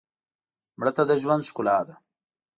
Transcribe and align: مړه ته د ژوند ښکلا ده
مړه 0.79 0.91
ته 0.97 1.03
د 1.09 1.11
ژوند 1.21 1.47
ښکلا 1.49 1.77
ده 1.87 1.95